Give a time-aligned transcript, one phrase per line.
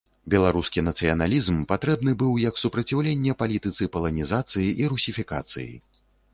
[0.33, 5.73] Беларускі нацыяналізм патрэбны быў як супраціўленне палітыцы паланізацыі і русіфікацыі.